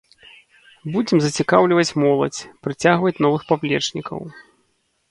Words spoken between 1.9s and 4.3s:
моладзь, прыцягваць новых паплечнікаў.